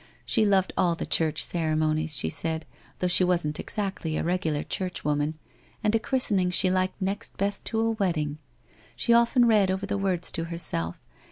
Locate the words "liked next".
6.71-7.37